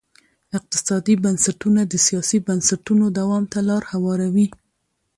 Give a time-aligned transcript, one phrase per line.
[0.57, 4.47] اقتصادي بنسټونه د سیاسي بنسټونو دوام ته لار هواروي.